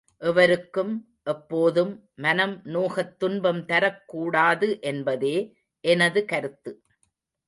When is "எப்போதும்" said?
1.23-2.09